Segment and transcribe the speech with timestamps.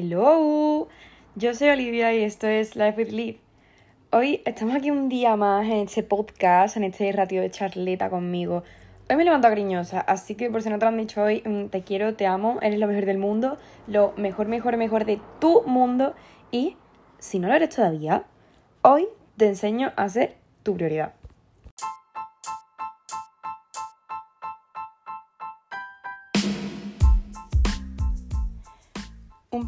[0.00, 0.86] Hello,
[1.34, 3.40] yo soy Olivia y esto es Life with Liv.
[4.12, 8.62] Hoy estamos aquí un día más en este podcast, en este ratio de charleta conmigo.
[9.10, 11.64] Hoy me levanto cariñosa, así que por si no te lo han dicho hoy, mm,
[11.70, 13.58] te quiero, te amo, eres lo mejor del mundo,
[13.88, 16.14] lo mejor, mejor, mejor de tu mundo.
[16.52, 16.76] Y
[17.18, 18.22] si no lo eres todavía,
[18.82, 21.17] hoy te enseño a ser tu prioridad.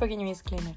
[0.01, 0.75] Pequeño disclaimer.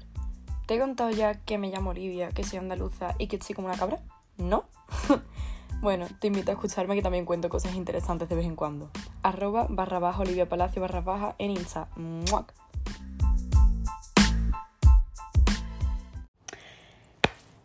[0.66, 3.66] ¿Te he contado ya que me llamo Olivia, que soy andaluza y que estoy como
[3.68, 3.98] una cabra?
[4.36, 4.66] ¿No?
[5.80, 8.90] bueno, te invito a escucharme que también cuento cosas interesantes de vez en cuando.
[9.22, 11.88] Arroba barra baja Olivia Palacio barra baja en Insta.
[11.96, 12.54] ¡Muac!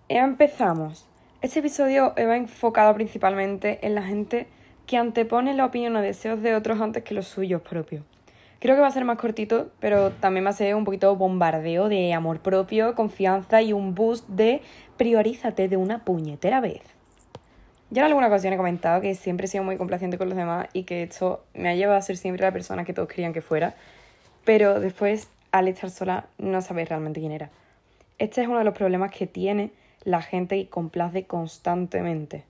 [0.07, 1.05] Empezamos.
[1.41, 4.47] Este episodio va enfocado principalmente en la gente
[4.87, 8.03] que antepone la opinión o deseos de otros antes que los suyos propios.
[8.59, 11.87] Creo que va a ser más cortito, pero también va a ser un poquito bombardeo
[11.87, 14.61] de amor propio, confianza y un boost de
[14.97, 16.81] priorízate de una puñetera vez.
[17.89, 20.67] Ya en alguna ocasión he comentado que siempre he sido muy complaciente con los demás
[20.73, 23.41] y que esto me ha llevado a ser siempre la persona que todos querían que
[23.41, 23.75] fuera,
[24.43, 27.49] pero después, al estar sola, no sabéis realmente quién era.
[28.17, 29.71] Este es uno de los problemas que tiene
[30.03, 32.43] la gente que complace constantemente.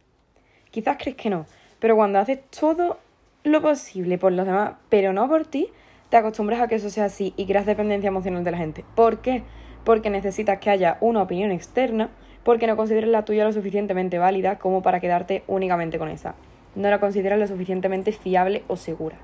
[0.72, 1.45] Quizás crees que no,
[1.80, 2.97] pero cuando haces todo
[3.44, 5.69] lo posible por los demás, pero no por ti,
[6.10, 8.84] te acostumbras a que eso sea así y creas dependencia emocional de la gente.
[8.96, 9.44] ¿Por qué?
[9.84, 12.10] Porque necesitas que haya una opinión externa,
[12.44, 16.36] porque no consideras la tuya lo suficientemente válida como para quedarte únicamente con esa.
[16.76, 19.18] No la consideras lo suficientemente fiable o segura.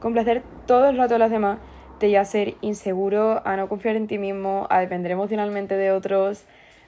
[0.00, 1.58] Complacer todo el rato a los demás
[1.98, 5.92] te lleva a ser inseguro, a no confiar en ti mismo, a depender emocionalmente de
[5.92, 6.44] otros,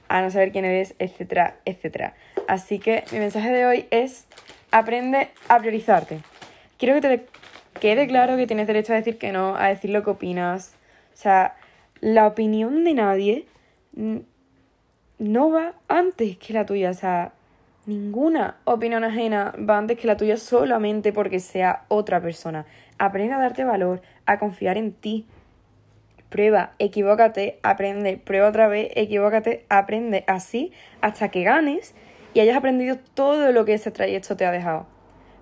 [0.09, 2.15] a no saber quién eres, etcétera, etcétera.
[2.49, 4.27] Así que mi mensaje de hoy es
[4.71, 6.21] aprende a priorizarte.
[6.79, 7.27] Quiero que te
[7.81, 10.75] quede claro que tienes derecho a decir que no, a decir lo que opinas.
[11.15, 11.57] O sea,
[12.01, 13.47] la opinión de nadie
[15.19, 16.91] no va antes que la tuya.
[16.91, 17.33] O sea,
[17.87, 22.67] ninguna opinión ajena va antes que la tuya solamente porque sea otra persona.
[22.99, 25.27] Aprende a darte valor, a confiar en ti.
[26.29, 31.95] Prueba, equivócate, aprende, prueba otra vez, equivócate, aprende así hasta que ganes
[32.35, 34.87] y hayas aprendido todo lo que ese trayecto te ha dejado.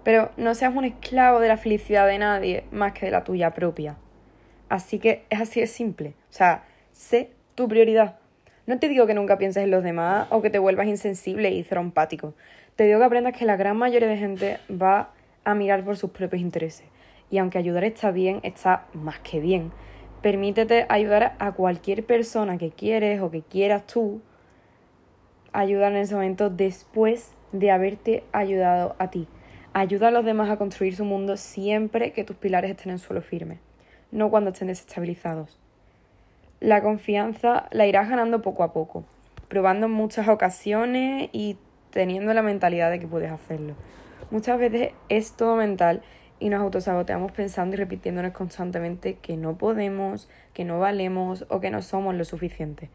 [0.04, 3.50] Pero no seas un esclavo de la felicidad de nadie más que de la tuya
[3.54, 3.96] propia.
[4.68, 6.14] Así que es así de simple.
[6.30, 8.16] O sea, sé tu prioridad.
[8.66, 11.62] No te digo que nunca pienses en los demás o que te vuelvas insensible y
[11.62, 12.34] trompático.
[12.76, 15.10] Te digo que aprendas que la gran mayoría de gente va
[15.44, 16.86] a mirar por sus propios intereses.
[17.30, 19.70] Y aunque ayudar está bien, está más que bien.
[20.22, 24.22] Permítete ayudar a cualquier persona que quieres o que quieras tú.
[25.52, 29.28] Ayudar en ese momento después de haberte ayudado a ti.
[29.76, 33.22] Ayuda a los demás a construir su mundo siempre que tus pilares estén en suelo
[33.22, 33.58] firme,
[34.12, 35.58] no cuando estén desestabilizados.
[36.60, 39.04] La confianza la irás ganando poco a poco,
[39.48, 41.56] probando en muchas ocasiones y
[41.90, 43.74] teniendo la mentalidad de que puedes hacerlo.
[44.30, 46.02] Muchas veces es todo mental
[46.38, 51.70] y nos autosaboteamos pensando y repitiéndonos constantemente que no podemos, que no valemos o que
[51.70, 52.90] no somos lo suficiente.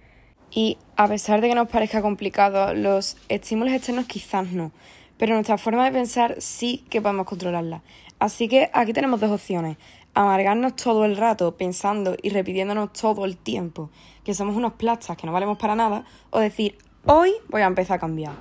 [0.50, 4.72] Y a pesar de que nos parezca complicado, los estímulos externos quizás no,
[5.20, 7.84] pero nuestra forma de pensar sí que podemos controlarla.
[8.20, 9.78] Así que aquí tenemos dos opciones.
[10.14, 13.90] Amargarnos todo el rato pensando y repitiéndonos todo el tiempo
[14.24, 17.98] que somos unos plastas que no valemos para nada, o decir, hoy voy a empezar
[17.98, 18.32] a cambiar.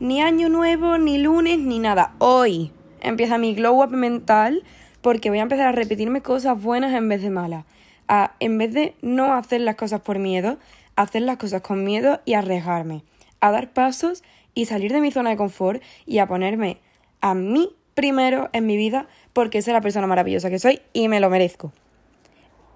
[0.00, 2.14] Ni año nuevo, ni lunes, ni nada.
[2.18, 2.72] Hoy
[3.02, 4.64] empieza mi glow up mental
[5.02, 7.66] porque voy a empezar a repetirme cosas buenas en vez de malas.
[8.08, 10.56] A, en vez de no hacer las cosas por miedo,
[10.96, 13.04] hacer las cosas con miedo y arriesgarme.
[13.40, 14.22] A dar pasos
[14.54, 16.80] y salir de mi zona de confort y a ponerme
[17.20, 21.20] a mí primero en mi vida porque soy la persona maravillosa que soy y me
[21.20, 21.72] lo merezco.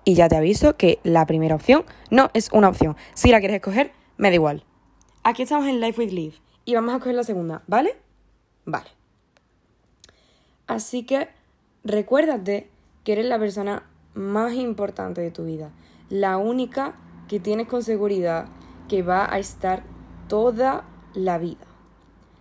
[0.04, 2.96] Y ya te aviso que la primera opción no es una opción.
[3.14, 4.64] Si la quieres escoger, me da igual.
[5.24, 7.96] Aquí estamos en Life with Live y vamos a coger la segunda, ¿vale?
[8.64, 8.88] Vale.
[10.66, 11.28] Así que
[11.84, 12.68] recuérdate
[13.04, 15.70] que eres la persona más importante de tu vida,
[16.08, 16.94] la única
[17.28, 18.46] que tienes con seguridad
[18.88, 19.82] que va a estar
[20.28, 20.84] toda
[21.16, 21.66] la vida.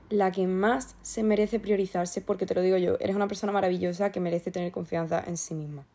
[0.10, 4.12] La que más se merece priorizarse, porque te lo digo yo, eres una persona maravillosa
[4.12, 5.86] que merece tener confianza en sí misma.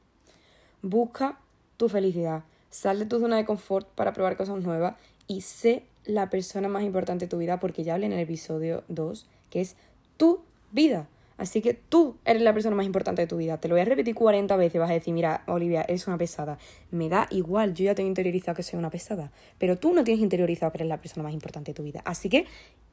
[0.82, 1.38] Busca
[1.76, 4.94] tu felicidad, sal de tu zona de confort para probar cosas nuevas
[5.28, 8.82] y sé la persona más importante de tu vida, porque ya hablé en el episodio
[8.88, 9.76] 2, que es
[10.16, 10.40] tu
[10.72, 11.06] vida.
[11.40, 13.56] Así que tú eres la persona más importante de tu vida.
[13.56, 14.78] Te lo voy a repetir 40 veces.
[14.78, 16.58] Vas a decir, mira, Olivia, eres una pesada.
[16.90, 19.32] Me da igual, yo ya tengo interiorizado que soy una pesada.
[19.56, 22.02] Pero tú no tienes interiorizado que eres la persona más importante de tu vida.
[22.04, 22.44] Así que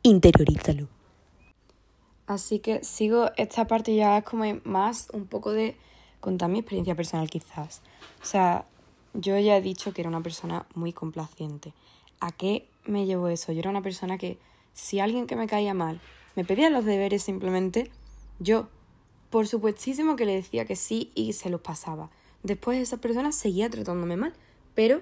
[0.02, 0.88] interiorízalo.
[2.26, 5.76] Así que sigo esta parte ya es como más un poco de
[6.22, 7.82] contar mi experiencia personal quizás.
[8.22, 8.64] O sea,
[9.14, 11.74] yo ya he dicho que era una persona muy complaciente.
[12.22, 13.52] ¿A qué me llevó eso?
[13.52, 14.38] Yo era una persona que
[14.72, 16.00] si alguien que me caía mal
[16.38, 17.92] me pedía los deberes simplemente,
[18.40, 18.70] yo
[19.30, 22.10] por supuestísimo que le decía que sí y se los pasaba.
[22.44, 24.34] Después esa persona seguía tratándome mal,
[24.74, 25.02] pero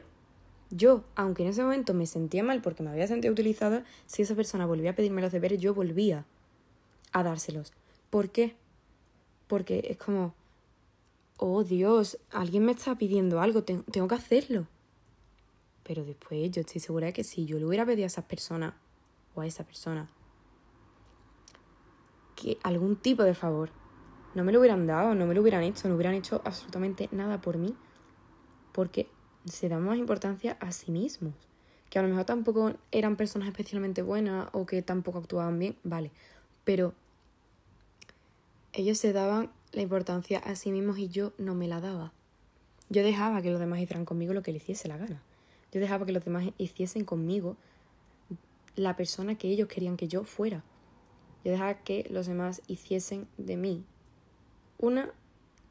[0.71, 4.35] yo, aunque en ese momento me sentía mal porque me había sentido utilizada, si esa
[4.35, 6.25] persona volvía a pedirme los deberes, yo volvía
[7.11, 7.71] a dárselos.
[8.09, 8.55] ¿Por qué?
[9.47, 10.33] Porque es como,
[11.37, 14.67] oh Dios, alguien me está pidiendo algo, tengo que hacerlo.
[15.83, 18.75] Pero después yo estoy segura de que si yo le hubiera pedido a esa persona
[19.35, 20.09] o a esa persona
[22.35, 23.69] que algún tipo de favor,
[24.33, 27.41] no me lo hubieran dado, no me lo hubieran hecho, no hubieran hecho absolutamente nada
[27.41, 27.75] por mí,
[28.71, 29.07] porque
[29.45, 31.33] se dan más importancia a sí mismos.
[31.89, 36.11] Que a lo mejor tampoco eran personas especialmente buenas o que tampoco actuaban bien, vale,
[36.63, 36.93] pero
[38.73, 42.11] ellos se daban la importancia a sí mismos y yo no me la daba.
[42.89, 45.21] Yo dejaba que los demás hicieran conmigo lo que les hiciese la gana.
[45.71, 47.55] Yo dejaba que los demás hiciesen conmigo
[48.75, 50.63] la persona que ellos querían que yo fuera.
[51.45, 53.85] Yo dejaba que los demás hiciesen de mí
[54.79, 55.11] una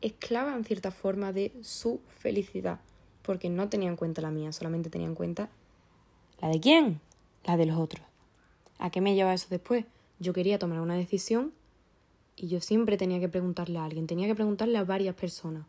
[0.01, 2.81] esclava en cierta forma de su felicidad,
[3.23, 5.51] porque no tenía en cuenta la mía, solamente tenía en cuenta
[6.41, 7.01] la de quién,
[7.45, 8.07] la de los otros.
[8.79, 9.85] ¿A qué me lleva eso después?
[10.21, 11.53] Yo quería tomar una decisión
[12.37, 15.67] y yo siempre tenía que preguntarle a alguien, tenía que preguntarle a varias personas.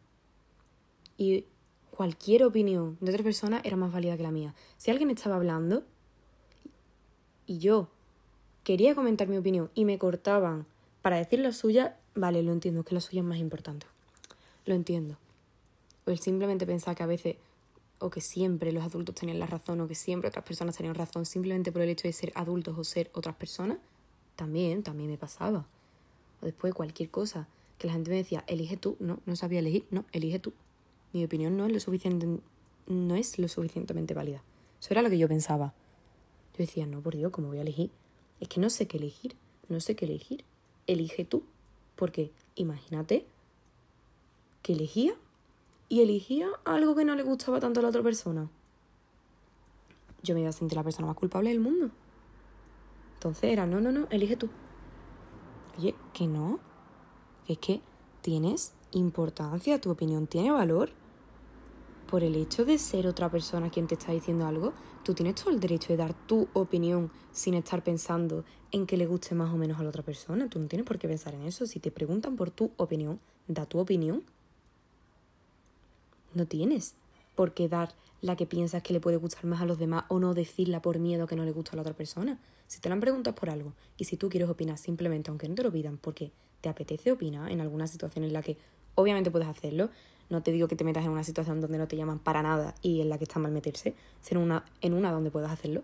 [1.17, 1.45] Y
[1.89, 4.53] cualquier opinión de otra persona era más válida que la mía.
[4.77, 5.83] Si alguien estaba hablando
[7.47, 7.89] y yo
[8.65, 10.65] quería comentar mi opinión y me cortaban
[11.03, 13.85] para decir la suya, vale, lo entiendo, que la suya es más importante.
[14.65, 15.17] Lo entiendo.
[16.07, 17.35] O el simplemente pensar que a veces,
[17.99, 21.27] o que siempre los adultos tenían la razón, o que siempre otras personas tenían razón,
[21.27, 23.77] simplemente por el hecho de ser adultos o ser otras personas,
[24.35, 25.67] también, también me pasaba.
[26.41, 27.47] O después cualquier cosa,
[27.77, 30.53] que la gente me decía, elige tú, no, no sabía elegir, no, elige tú.
[31.13, 32.27] Mi opinión no es lo suficiente,
[32.87, 34.41] no es lo suficientemente válida.
[34.81, 35.75] Eso era lo que yo pensaba.
[36.53, 37.91] Yo decía, no, por Dios, ¿cómo voy a elegir?
[38.39, 39.35] Es que no sé qué elegir,
[39.69, 40.43] no sé qué elegir.
[40.87, 41.43] Elige tú.
[41.95, 43.25] Porque imagínate
[44.61, 45.15] que elegía
[45.87, 48.49] y elegía algo que no le gustaba tanto a la otra persona.
[50.23, 51.91] Yo me iba a sentir la persona más culpable del mundo.
[53.13, 54.49] Entonces era, no, no, no, elige tú.
[55.77, 56.59] Oye, que no.
[57.47, 57.81] Es que
[58.21, 60.91] tienes importancia, tu opinión tiene valor.
[62.07, 64.73] Por el hecho de ser otra persona quien te está diciendo algo,
[65.03, 69.07] tú tienes todo el derecho de dar tu opinión sin estar pensando en que le
[69.07, 70.47] guste más o menos a la otra persona.
[70.47, 71.65] Tú no tienes por qué pensar en eso.
[71.65, 74.23] Si te preguntan por tu opinión, da tu opinión.
[76.33, 76.95] No tienes
[77.33, 80.19] por qué dar la que piensas que le puede gustar más a los demás o
[80.19, 82.39] no decirla por miedo que no le gusta a la otra persona.
[82.67, 85.55] Si te la han preguntado por algo y si tú quieres opinar simplemente, aunque no
[85.55, 86.31] te lo pidan, porque
[86.61, 88.57] te apetece opinar en alguna situación en la que
[88.95, 89.89] obviamente puedes hacerlo,
[90.29, 92.73] no te digo que te metas en una situación donde no te llaman para nada
[92.81, 95.83] y en la que está mal meterse, ser una, en una donde puedas hacerlo.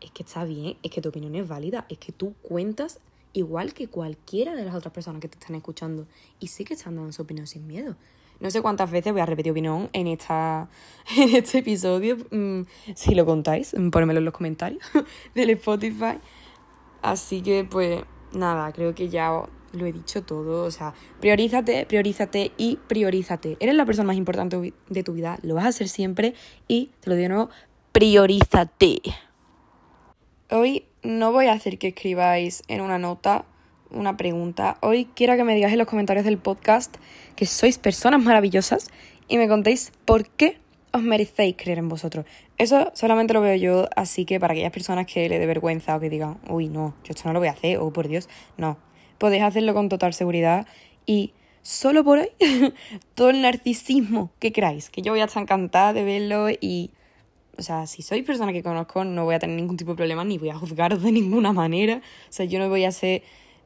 [0.00, 3.00] Es que está bien, es que tu opinión es válida, es que tú cuentas
[3.32, 6.06] igual que cualquiera de las otras personas que te están escuchando
[6.40, 7.96] y sí que están dando su opinión sin miedo.
[8.40, 10.68] No sé cuántas veces voy a repetir opinión en, esta,
[11.16, 12.16] en este episodio.
[12.30, 12.62] Mm,
[12.94, 14.82] si lo contáis, ponérmelo en los comentarios
[15.34, 16.18] del Spotify.
[17.00, 18.02] Así que, pues,
[18.32, 19.42] nada, creo que ya
[19.74, 20.64] lo he dicho todo.
[20.64, 23.56] O sea, priorízate, priorízate y priorízate.
[23.60, 26.34] Eres la persona más importante de tu vida, lo vas a hacer siempre
[26.68, 27.50] y te lo digo de nuevo,
[27.92, 29.00] priorízate.
[30.50, 33.46] Hoy no voy a hacer que escribáis en una nota
[33.90, 34.76] una pregunta.
[34.80, 36.96] Hoy quiero que me digáis en los comentarios del podcast
[37.36, 38.88] que sois personas maravillosas
[39.28, 40.58] y me contéis por qué
[40.92, 42.26] os merecéis creer en vosotros.
[42.58, 46.00] Eso solamente lo veo yo, así que para aquellas personas que le dé vergüenza o
[46.00, 48.28] que digan, uy, no, yo esto no lo voy a hacer, o oh, por Dios,
[48.56, 48.76] no
[49.24, 50.66] podéis hacerlo con total seguridad
[51.06, 52.28] y solo por hoy
[53.14, 56.90] todo el narcisismo que queráis, que yo voy a estar encantada de verlo y,
[57.56, 60.24] o sea, si sois persona que conozco no voy a tener ningún tipo de problema
[60.24, 63.22] ni voy a juzgaros de ninguna manera, o sea, yo no voy a ser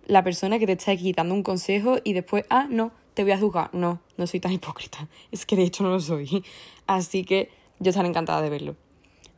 [0.07, 3.33] la persona que te está aquí dando un consejo y después, ah, no, te voy
[3.33, 6.45] a juzgar, no, no soy tan hipócrita, es que de hecho no lo soy,
[6.87, 7.51] así que
[7.81, 8.77] yo estaré encantada de verlo.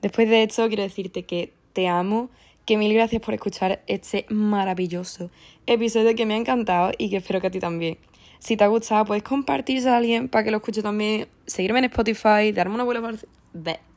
[0.03, 2.29] Después de esto quiero decirte que te amo
[2.65, 5.31] que mil gracias por escuchar este maravilloso
[5.67, 7.99] episodio que me ha encantado y que espero que a ti también.
[8.39, 11.87] Si te ha gustado, puedes compartirse a alguien para que lo escuche también, seguirme en
[11.87, 13.13] Spotify, darme una buena,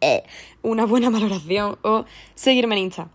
[0.02, 0.24] eh,
[0.62, 2.06] una buena valoración o
[2.36, 3.10] seguirme en Insta.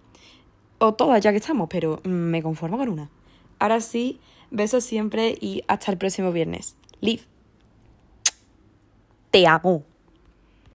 [0.78, 3.10] O todas ya que estamos, pero me conformo con una.
[3.58, 6.76] Ahora sí, besos siempre y hasta el próximo viernes.
[7.00, 7.22] Live.
[9.30, 9.84] Te amo.